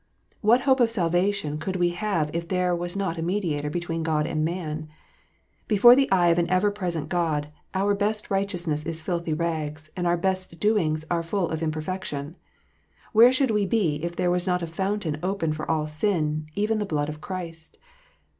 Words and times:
What 0.41 0.61
hope 0.61 0.79
of 0.79 0.89
salvation 0.89 1.59
could 1.59 1.75
we 1.75 1.89
have 1.89 2.31
if 2.33 2.47
there 2.47 2.75
was 2.75 2.97
not 2.97 3.19
a 3.19 3.21
Mediator 3.21 3.69
between 3.69 4.01
God 4.01 4.25
and 4.25 4.43
man? 4.43 4.87
Before 5.67 5.95
the 5.95 6.11
eye 6.11 6.29
of 6.29 6.39
an 6.39 6.49
ever 6.49 6.71
present 6.71 7.07
God, 7.07 7.49
our 7.75 7.93
best 7.93 8.31
righteousness 8.31 8.83
is 8.83 9.03
filthy 9.03 9.31
rags, 9.31 9.91
and 9.95 10.07
our 10.07 10.17
best 10.17 10.59
doings 10.59 11.05
are 11.11 11.21
full 11.21 11.47
of 11.49 11.61
imperfection. 11.61 12.35
Where 13.13 13.31
should 13.31 13.51
we 13.51 13.67
be 13.67 13.97
if 14.03 14.15
there 14.15 14.31
was 14.31 14.47
not 14.47 14.63
a 14.63 14.65
Fountain 14.65 15.19
open 15.21 15.53
for 15.53 15.69
all 15.69 15.85
sin, 15.85 16.47
even 16.55 16.79
the 16.79 16.87
blood 16.87 17.07
of 17.07 17.21
Christ 17.21 17.77